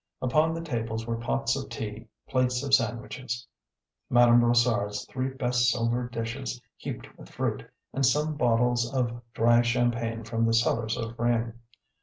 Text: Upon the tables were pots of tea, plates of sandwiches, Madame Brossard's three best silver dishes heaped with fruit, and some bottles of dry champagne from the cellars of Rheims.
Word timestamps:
Upon 0.19 0.55
the 0.55 0.63
tables 0.63 1.05
were 1.05 1.15
pots 1.15 1.55
of 1.55 1.69
tea, 1.69 2.07
plates 2.27 2.63
of 2.63 2.73
sandwiches, 2.73 3.45
Madame 4.09 4.39
Brossard's 4.39 5.05
three 5.05 5.27
best 5.29 5.69
silver 5.69 6.09
dishes 6.09 6.59
heaped 6.75 7.05
with 7.19 7.29
fruit, 7.29 7.69
and 7.93 8.03
some 8.03 8.35
bottles 8.35 8.91
of 8.91 9.21
dry 9.35 9.61
champagne 9.61 10.23
from 10.23 10.47
the 10.47 10.55
cellars 10.55 10.97
of 10.97 11.19
Rheims. 11.19 11.53